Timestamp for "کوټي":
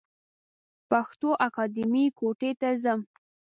2.19-2.51